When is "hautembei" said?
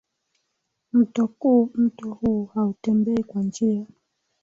2.45-3.23